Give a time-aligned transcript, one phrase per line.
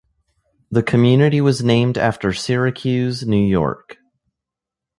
[0.71, 3.99] The community was named after Syracuse, New York.